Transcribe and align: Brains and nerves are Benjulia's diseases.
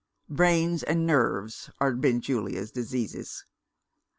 Brains 0.29 0.81
and 0.81 1.05
nerves 1.05 1.69
are 1.79 1.93
Benjulia's 1.93 2.71
diseases. 2.71 3.43